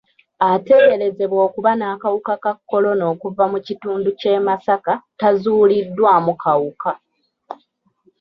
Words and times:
Ateeberezebwa 0.49 1.39
okuba 1.47 1.71
n'akawuka 1.75 2.33
ka 2.43 2.51
kolona 2.69 3.03
okuva 3.13 3.43
mu 3.51 3.59
kitundu 3.67 4.09
ky'e 4.19 4.37
Masaka 4.47 4.93
tazuuliddwamu 5.19 6.33
kawuka. 6.43 6.91